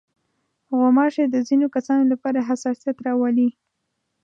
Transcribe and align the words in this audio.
غوماشې 0.77 1.23
د 1.29 1.35
ځينو 1.47 1.67
کسانو 1.75 2.03
لپاره 2.13 2.45
حساسیت 2.49 2.97
راولي. 3.07 3.49